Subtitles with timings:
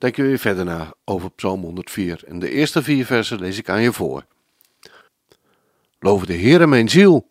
[0.00, 3.68] denken we weer verder na over Psalm 104 en de eerste vier versen lees ik
[3.68, 4.24] aan je voor.
[5.98, 7.28] Loof de Heere mijn ziel.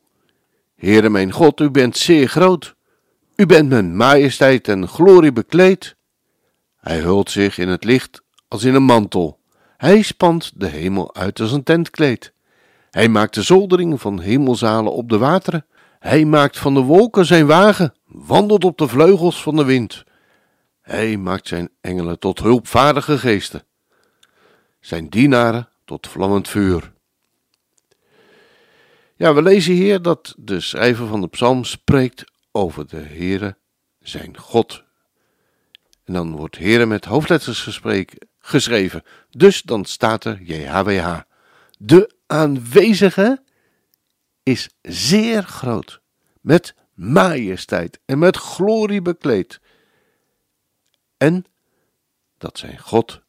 [0.76, 2.76] Heere mijn God, u bent zeer groot.
[3.36, 5.96] U bent met majesteit en glorie bekleed.
[6.80, 9.40] Hij hult zich in het licht als in een mantel.
[9.78, 12.34] Hij spant de hemel uit als een tentkleed.
[12.92, 15.66] Hij maakt de zoldering van hemelzalen op de wateren.
[16.00, 20.04] Hij maakt van de wolken zijn wagen, wandelt op de vleugels van de wind.
[20.90, 23.64] Hij maakt zijn engelen tot hulpvaardige geesten,
[24.80, 26.94] zijn dienaren tot vlammend vuur.
[29.16, 33.58] Ja, we lezen hier dat de schrijver van de psalm spreekt over de Heere,
[34.00, 34.84] zijn God.
[36.04, 37.80] En dan wordt Heere met hoofdletters
[38.40, 41.20] geschreven, dus dan staat er JHWH.
[41.78, 43.44] De aanwezige
[44.44, 46.02] is zeer groot,
[46.42, 49.60] met majesteit en met glorie bekleed.
[51.20, 51.46] En
[52.38, 53.22] dat zijn God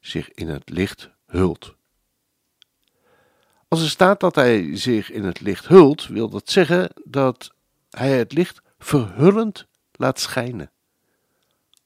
[0.00, 1.74] zich in het licht hult.
[3.68, 7.54] Als er staat dat hij zich in het licht hult, wil dat zeggen dat
[7.90, 10.70] hij het licht verhullend laat schijnen.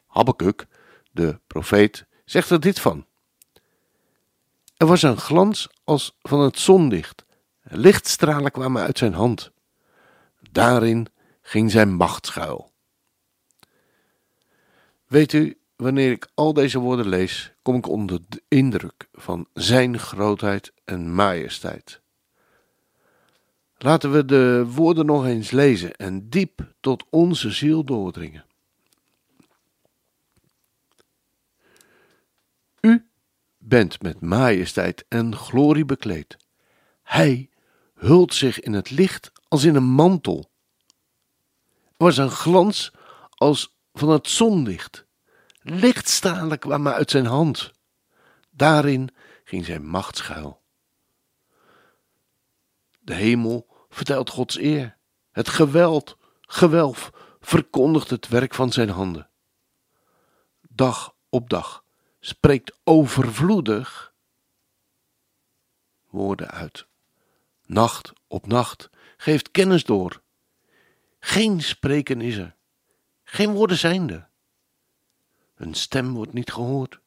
[0.06, 0.66] Habakkuk,
[1.10, 3.06] de profeet, zegt er dit van.
[4.76, 7.24] Er was een glans als van het zonlicht.
[7.62, 9.50] Lichtstralen kwamen uit zijn hand.
[10.50, 11.06] Daarin
[11.42, 12.73] ging zijn macht schuil.
[15.14, 19.98] Weet u, wanneer ik al deze woorden lees, kom ik onder de indruk van zijn
[19.98, 22.00] grootheid en majesteit.
[23.78, 28.44] Laten we de woorden nog eens lezen en diep tot onze ziel doordringen.
[32.80, 33.06] U
[33.58, 36.36] bent met majesteit en glorie bekleed.
[37.02, 37.50] Hij
[37.94, 40.50] hult zich in het licht als in een mantel.
[41.82, 42.92] Er was een glans
[43.28, 45.03] als van het zonlicht.
[45.66, 47.72] Lichtstralen kwamen uit zijn hand.
[48.50, 49.14] Daarin
[49.44, 50.62] ging zijn macht schuil.
[53.00, 54.96] De hemel vertelt Gods eer.
[55.30, 59.30] Het geweld, gewelf verkondigt het werk van zijn handen.
[60.68, 61.84] Dag op dag
[62.20, 64.14] spreekt overvloedig
[66.10, 66.86] woorden uit.
[67.66, 70.22] Nacht op nacht geeft kennis door.
[71.20, 72.56] Geen spreken is er,
[73.24, 74.32] geen woorden zijn er.
[75.54, 77.00] Hun stem wordt niet gehoord.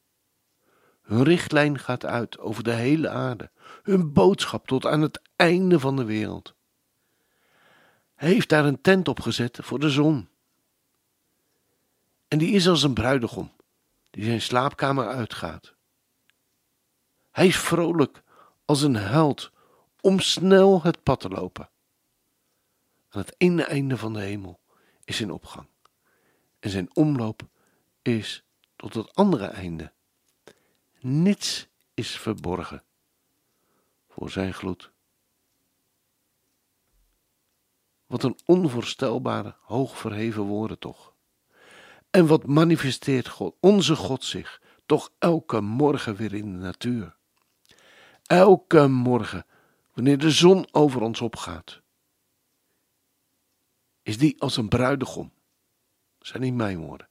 [1.02, 3.52] Hun richtlijn gaat uit over de hele aarde,
[3.84, 6.56] hun boodschap tot aan het einde van de wereld.
[8.16, 10.30] Hij heeft daar een tent op gezet voor de zon.
[12.28, 13.52] En die is als een bruidegom
[14.10, 15.74] die zijn slaapkamer uitgaat.
[17.32, 18.24] Hij is vrolijk
[18.66, 19.52] als een held
[20.02, 21.70] om snel het pad te lopen.
[23.10, 24.60] Aan het ene einde van de hemel
[25.04, 25.68] is zijn opgang
[26.60, 27.48] en zijn omloop
[28.08, 28.44] is
[28.76, 29.92] tot het andere einde.
[31.00, 32.84] Niets is verborgen
[34.08, 34.92] voor zijn gloed.
[38.06, 41.14] Wat een onvoorstelbare, hoog verheven woorden toch.
[42.10, 47.16] En wat manifesteert God, onze God zich, toch elke morgen weer in de natuur.
[48.26, 49.46] Elke morgen,
[49.94, 51.82] wanneer de zon over ons opgaat,
[54.04, 55.32] is die als een bruidegom.
[56.18, 57.10] Dat zijn niet mijn woorden,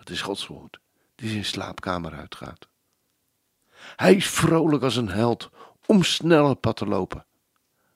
[0.00, 0.80] het is Gods woord,
[1.14, 2.68] die zijn slaapkamer uitgaat.
[3.96, 5.50] Hij is vrolijk als een held
[5.86, 7.26] om snel het pad te lopen.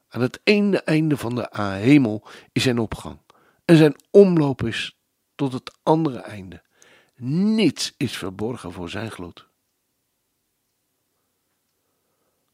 [0.08, 3.18] Aan het ene einde van de hemel is zijn opgang
[3.64, 4.96] en zijn omloop is
[5.34, 6.62] tot het andere einde.
[7.16, 9.46] Niets is verborgen voor zijn gloed.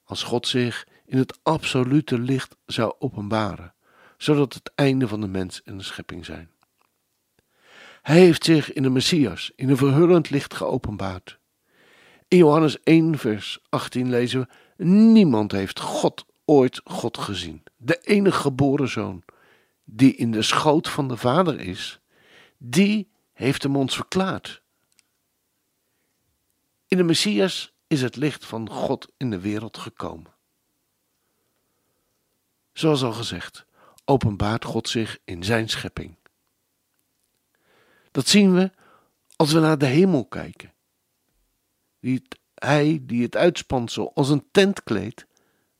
[0.04, 3.74] Als God zich in het absolute licht zou openbaren,
[4.16, 6.50] zodat het einde van de mens en de schepping zijn.
[8.10, 11.38] Hij heeft zich in de Messias in een verhullend licht geopenbaard.
[12.28, 17.62] In Johannes 1, vers 18 lezen we: Niemand heeft God ooit God gezien.
[17.76, 19.22] De enige geboren zoon,
[19.84, 22.00] die in de schoot van de Vader is,
[22.58, 24.62] die heeft hem ons verklaard.
[26.88, 30.34] In de Messias is het licht van God in de wereld gekomen.
[32.72, 33.66] Zoals al gezegd,
[34.04, 36.18] openbaart God zich in zijn schepping.
[38.10, 38.70] Dat zien we
[39.36, 40.72] als we naar de hemel kijken,
[42.00, 42.22] die
[42.54, 45.26] Hij die het uitspansel als een tentkleed,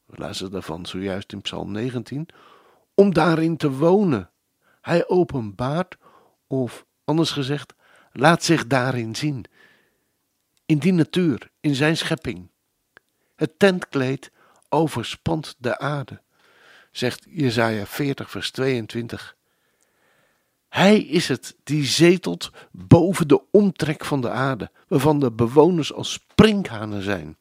[0.06, 2.29] we daarvan zojuist in Psalm 19,
[2.94, 4.31] om daarin te wonen.
[4.81, 5.97] Hij openbaart,
[6.47, 7.75] of anders gezegd,
[8.12, 9.44] laat zich daarin zien.
[10.67, 12.50] In die natuur, in zijn schepping.
[13.37, 14.32] Het tentkleed
[14.69, 16.23] overspant de aarde,
[16.91, 19.37] zegt Jesaja 40 vers 22.
[20.70, 26.12] Hij is het die zetelt boven de omtrek van de aarde, waarvan de bewoners als
[26.12, 27.38] sprinkhanen zijn.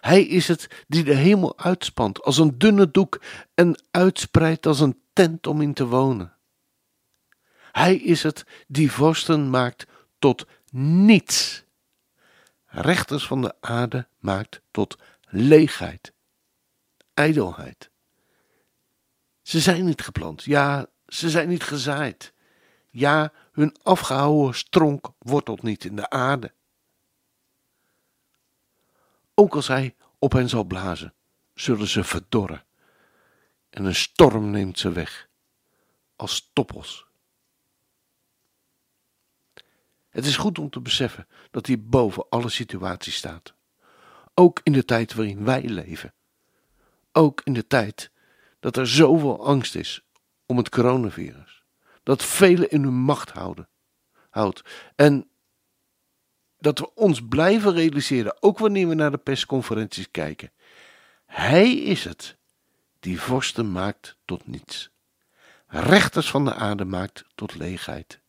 [0.00, 3.20] Hij is het die de hemel uitspant als een dunne doek
[3.54, 6.34] en uitspreidt als een tent om in te wonen.
[7.72, 9.86] Hij is het die vorsten maakt
[10.18, 11.64] tot niets.
[12.66, 14.98] Rechters van de aarde maakt tot
[15.28, 16.12] leegheid,
[17.14, 17.89] ijdelheid.
[19.50, 22.32] Ze zijn niet geplant, ja, ze zijn niet gezaaid.
[22.90, 26.54] Ja, hun afgehouwen stronk wortelt niet in de aarde.
[29.34, 31.14] Ook als hij op hen zal blazen,
[31.54, 32.64] zullen ze verdorren.
[33.70, 35.28] En een storm neemt ze weg,
[36.16, 37.06] als stoppels.
[40.08, 43.54] Het is goed om te beseffen dat hij boven alle situaties staat.
[44.34, 46.14] Ook in de tijd waarin wij leven.
[47.12, 48.10] Ook in de tijd
[48.60, 50.02] dat er zoveel angst is
[50.46, 51.62] om het coronavirus.
[52.02, 53.68] Dat velen in hun macht houden,
[54.30, 54.62] houdt.
[54.96, 55.28] En
[56.58, 60.52] dat we ons blijven realiseren, ook wanneer we naar de persconferenties kijken.
[61.26, 62.36] Hij is het
[63.00, 64.90] die vorsten maakt tot niets.
[65.66, 68.20] Rechters van de aarde maakt tot leegheid.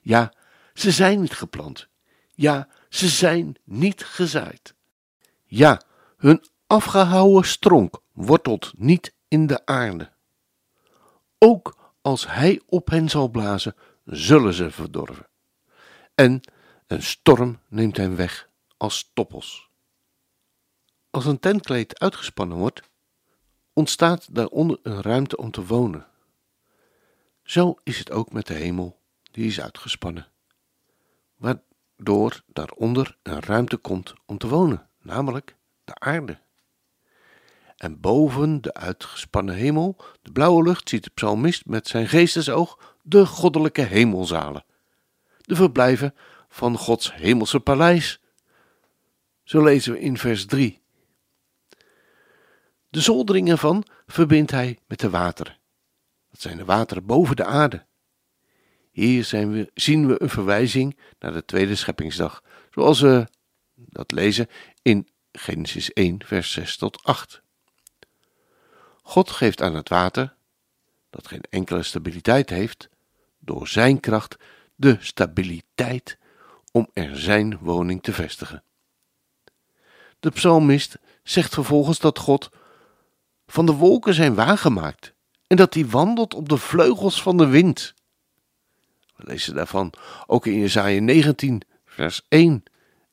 [0.00, 0.32] Ja,
[0.74, 1.88] ze zijn niet geplant.
[2.34, 4.74] Ja, ze zijn niet gezaaid.
[5.44, 5.80] Ja,
[6.16, 10.12] hun afgehouwen stronk wortelt niet in de aarde.
[11.38, 13.74] Ook als hij op hen zal blazen,
[14.04, 15.26] zullen ze verdorven.
[16.14, 16.40] En
[16.86, 19.70] een storm neemt hen weg als stoppels.
[21.10, 22.82] Als een tentkleed uitgespannen wordt,
[23.72, 26.06] ontstaat daaronder een ruimte om te wonen.
[27.42, 30.28] Zo is het ook met de hemel, die is uitgespannen,
[31.36, 36.38] waardoor daaronder een ruimte komt om te wonen, namelijk de aarde.
[37.76, 43.26] En boven de uitgespannen hemel, de blauwe lucht, ziet de psalmist met zijn geestesoog de
[43.26, 44.64] goddelijke hemelzalen,
[45.40, 46.14] de verblijven
[46.48, 48.20] van Gods hemelse paleis.
[49.42, 50.80] Zo lezen we in vers 3.
[52.88, 55.58] De zoldering ervan verbindt hij met de wateren.
[56.30, 57.86] Dat zijn de wateren boven de aarde.
[58.90, 63.26] Hier we, zien we een verwijzing naar de tweede scheppingsdag, zoals we
[63.74, 64.48] dat lezen
[64.82, 67.44] in Genesis 1, vers 6 tot 8.
[69.08, 70.34] God geeft aan het water,
[71.10, 72.88] dat geen enkele stabiliteit heeft,
[73.38, 74.36] door zijn kracht
[74.74, 76.18] de stabiliteit
[76.72, 78.62] om er zijn woning te vestigen.
[80.20, 82.50] De psalmist zegt vervolgens dat God
[83.46, 85.12] van de wolken zijn waargemaakt
[85.46, 87.94] en dat hij wandelt op de vleugels van de wind.
[89.16, 89.92] We lezen daarvan
[90.26, 92.62] ook in Jesaja 19, vers 1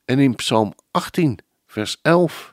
[0.05, 2.52] en in Psalm 18, vers 11.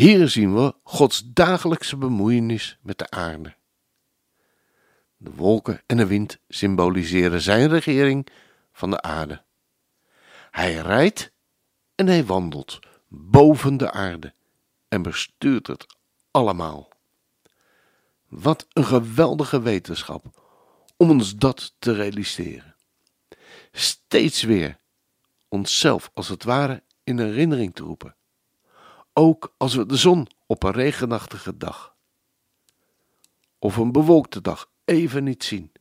[0.00, 3.54] Hier zien we Gods dagelijkse bemoeienis met de aarde.
[5.16, 8.26] De wolken en de wind symboliseren zijn regering
[8.72, 9.42] van de aarde.
[10.50, 11.32] Hij rijdt
[11.94, 12.78] en hij wandelt
[13.08, 14.34] boven de aarde
[14.88, 15.86] en bestuurt het
[16.30, 16.88] allemaal.
[18.28, 20.42] Wat een geweldige wetenschap
[20.96, 22.76] om ons dat te realiseren.
[23.72, 24.78] Steeds weer
[25.48, 28.14] onszelf als het ware in herinnering te roepen.
[29.12, 31.94] Ook als we de zon op een regenachtige dag
[33.58, 35.72] of een bewolkte dag even niet zien,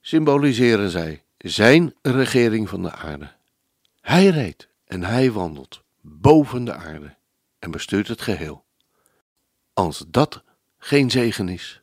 [0.00, 3.34] symboliseren zij zijn regering van de aarde.
[4.00, 7.16] Hij reed en hij wandelt boven de aarde
[7.58, 8.64] en bestuurt het geheel.
[9.72, 10.44] Als dat
[10.78, 11.82] geen zegen is,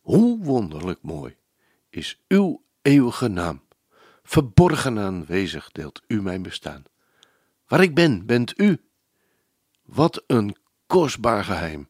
[0.00, 1.36] hoe wonderlijk mooi
[1.88, 3.62] is uw eeuwige naam.
[4.22, 6.84] Verborgen aanwezig deelt u mijn bestaan.
[7.70, 8.84] Waar ik ben, bent u.
[9.82, 11.88] Wat een kostbaar geheim.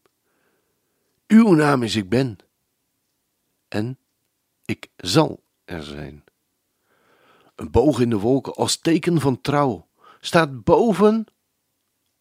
[1.26, 2.38] Uw naam is ik ben.
[3.68, 3.99] En
[4.64, 6.25] ik zal er zijn.
[7.54, 9.88] Een boog in de wolken als teken van trouw
[10.20, 11.26] staat boven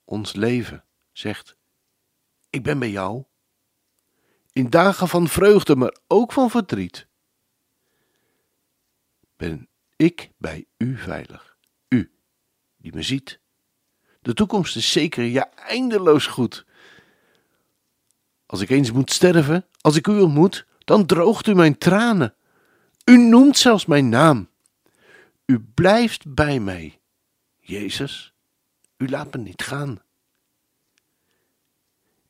[0.04, 1.56] ons leven, zegt:
[2.50, 3.24] Ik ben bij jou.
[4.52, 7.08] In dagen van vreugde, maar ook van verdriet.
[9.36, 12.12] Ben ik bij u veilig, u
[12.78, 13.40] die me ziet.
[14.30, 16.66] De toekomst is zeker, ja, eindeloos goed.
[18.46, 22.34] Als ik eens moet sterven, als ik u ontmoet, dan droogt u mijn tranen.
[23.06, 24.50] U noemt zelfs mijn naam.
[25.46, 27.00] U blijft bij mij,
[27.60, 28.34] Jezus.
[28.98, 30.02] U laat me niet gaan.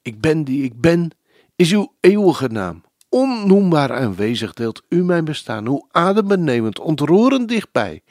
[0.02, 1.12] Ik ben die ik ben,
[1.56, 2.84] is uw eeuwige naam.
[3.10, 8.04] Onnoembaar aanwezig deelt u mijn bestaan, hoe adembenemend, ontroerend dichtbij.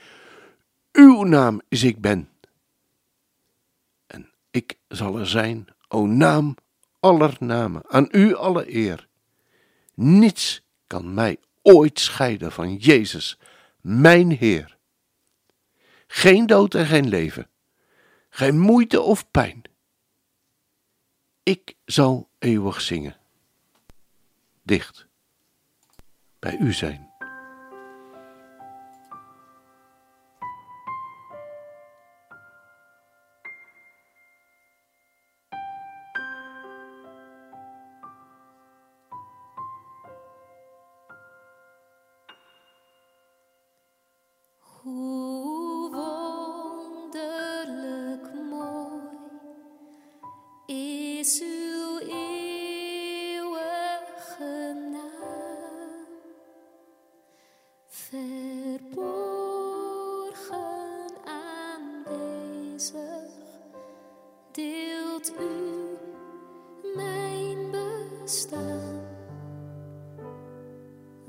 [0.92, 2.28] Uw naam is ik ben.
[4.50, 6.56] Ik zal er zijn, o naam
[7.00, 9.08] aller namen, aan u alle eer.
[9.94, 13.38] Niets kan mij ooit scheiden van Jezus,
[13.80, 14.76] mijn Heer.
[16.06, 17.48] Geen dood en geen leven,
[18.28, 19.62] geen moeite of pijn.
[21.42, 23.16] Ik zal eeuwig zingen.
[24.62, 25.06] Dicht
[26.38, 27.07] bij u zijn.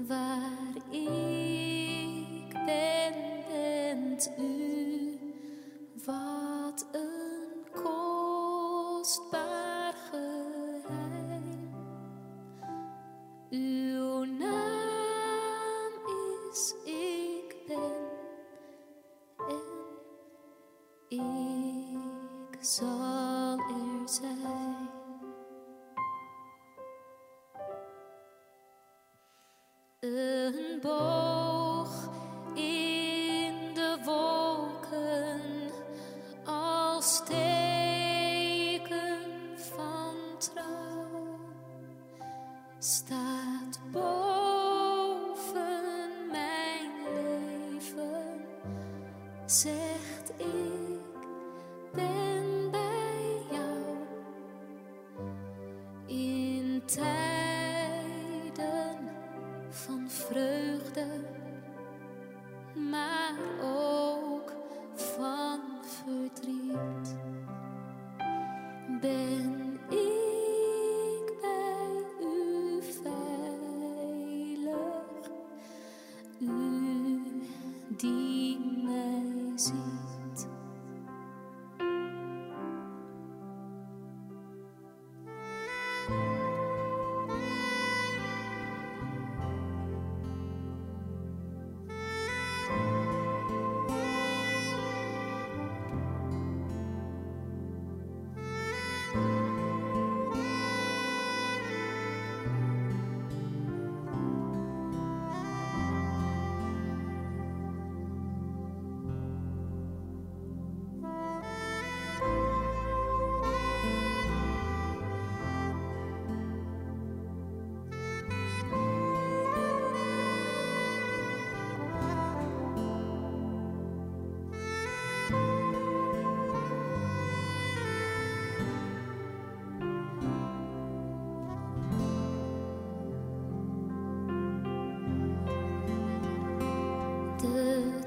[0.07, 3.13] Waar ik ben,
[3.47, 5.19] bent u.
[6.05, 7.67] Wat een
[8.91, 11.73] kostbaar geheim.
[13.49, 15.93] Uw naam
[16.51, 18.07] is ik ben
[19.47, 19.63] en
[21.07, 23.18] ik zal
[49.49, 50.99] Zegt ik
[51.93, 54.05] ben bij jou.
[56.05, 57.28] In tijden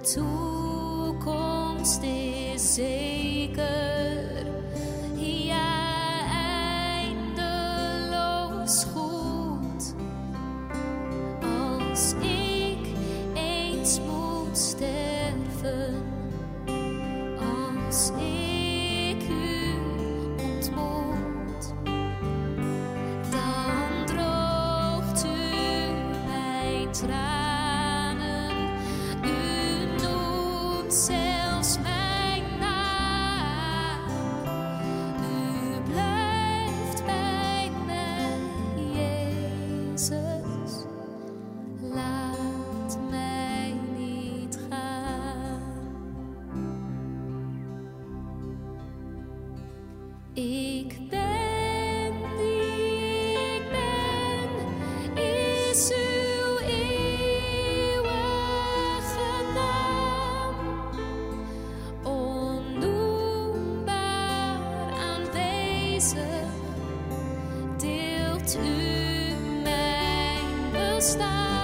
[0.03, 3.82] toekomst is zeker,
[30.93, 31.22] noemt
[68.43, 71.62] deelt u mijn bestaan.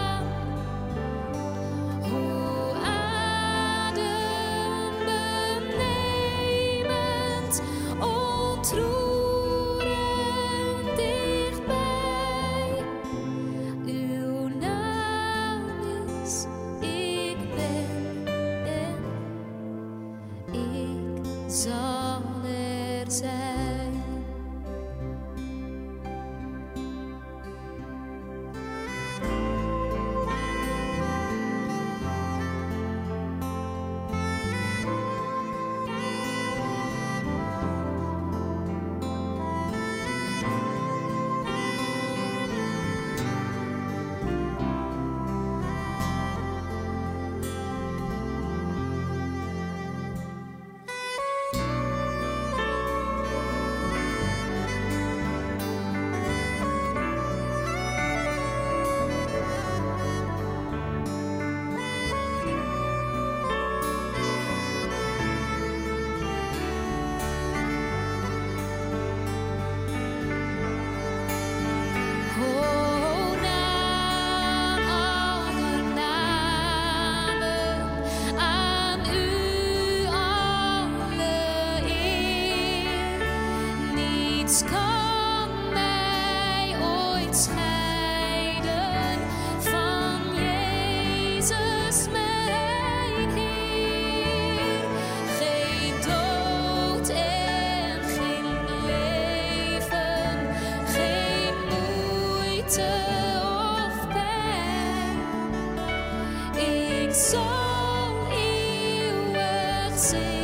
[109.98, 110.37] sing.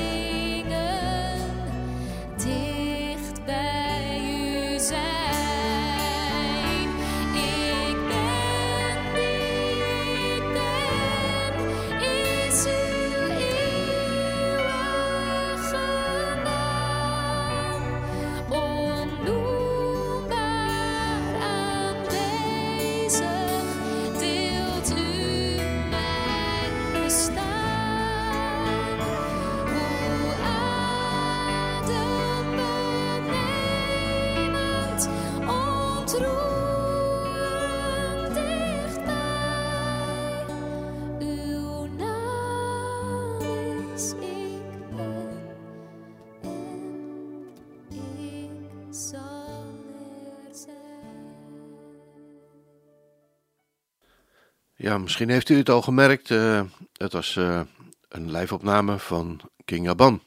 [54.84, 56.30] Ja, misschien heeft u het al gemerkt.
[56.30, 57.60] eh, het was eh,
[58.08, 60.22] een live-opname van King Aban.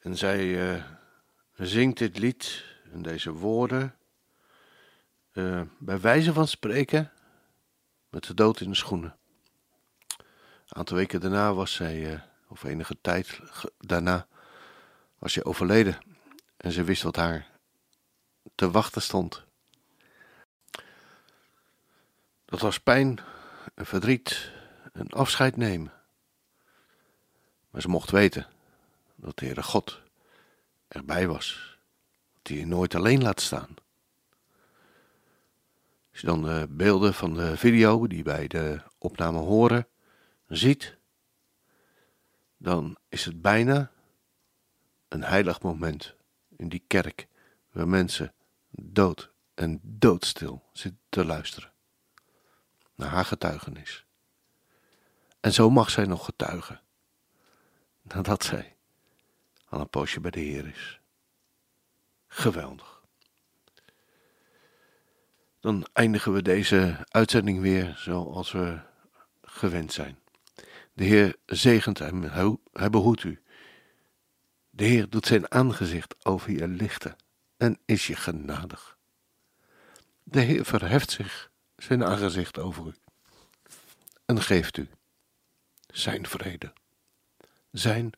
[0.00, 0.84] En zij eh,
[1.56, 3.94] zingt dit lied en deze woorden
[5.78, 7.12] bij wijze van spreken
[8.08, 9.16] met de dood in de schoenen.
[10.18, 13.40] Een aantal weken daarna was zij, of enige tijd
[13.78, 14.26] daarna,
[15.18, 15.98] was zij overleden.
[16.56, 17.50] En ze wist wat haar
[18.54, 19.43] te wachten stond.
[22.54, 23.18] Dat was pijn
[23.74, 24.52] en verdriet
[24.92, 25.92] en afscheid nemen.
[27.70, 28.46] Maar ze mocht weten
[29.16, 30.00] dat de Heere God
[30.88, 31.78] erbij was.
[32.34, 33.74] Dat hij je nooit alleen laat staan.
[36.10, 39.86] Als je dan de beelden van de video die bij de opname horen
[40.48, 40.96] ziet,
[42.56, 43.90] dan is het bijna
[45.08, 46.14] een heilig moment
[46.56, 47.28] in die kerk
[47.72, 48.32] waar mensen
[48.70, 51.72] dood en doodstil zitten te luisteren
[52.94, 54.04] naar haar getuigenis.
[55.40, 56.80] En zo mag zij nog getuigen,
[58.12, 58.76] nadat zij
[59.68, 61.00] al een poosje bij de Heer is.
[62.26, 63.02] Geweldig.
[65.60, 68.80] Dan eindigen we deze uitzending weer zoals we
[69.42, 70.18] gewend zijn.
[70.92, 73.42] De Heer zegent hij- hij behoedt u.
[74.70, 77.16] De Heer doet zijn aangezicht over je lichten
[77.56, 78.96] en is je genadig.
[80.22, 82.92] De Heer verheft zich zijn aangezicht over u
[84.26, 84.88] en geeft u
[85.86, 86.72] zijn vrede,
[87.70, 88.10] zijn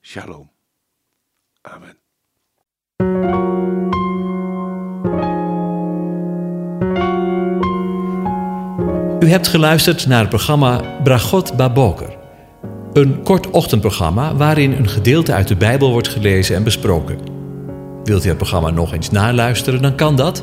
[0.00, 0.50] shalom.
[1.60, 1.98] Amen.
[9.20, 12.16] U hebt geluisterd naar het programma Bragot Baboker.
[12.92, 17.18] Een kort ochtendprogramma waarin een gedeelte uit de Bijbel wordt gelezen en besproken.
[18.04, 20.42] Wilt u het programma nog eens naluisteren, dan kan dat.